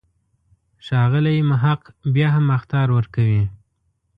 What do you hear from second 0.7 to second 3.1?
ښاغلی محق بیا هم اخطار